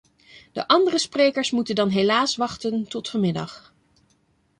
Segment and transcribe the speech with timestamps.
[0.51, 3.73] De andere sprekers moeten dan helaas wachten tot vanmiddag.